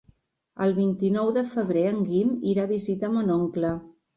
El 0.65 0.71
vint-i-nou 0.77 1.29
de 1.35 1.45
febrer 1.51 1.85
en 1.91 2.01
Guim 2.09 2.35
irà 2.55 2.67
a 2.67 2.73
visitar 2.75 3.15
mon 3.19 3.31
oncle. 3.39 3.75